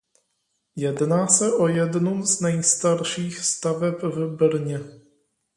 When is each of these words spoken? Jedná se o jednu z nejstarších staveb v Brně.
Jedná 0.75 1.27
se 1.27 1.53
o 1.53 1.67
jednu 1.67 2.25
z 2.25 2.41
nejstarších 2.41 3.39
staveb 3.39 3.95
v 4.03 4.35
Brně. 4.37 4.79